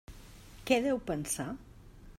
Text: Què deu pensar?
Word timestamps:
Què 0.71 0.79
deu 0.87 1.03
pensar? 1.11 1.47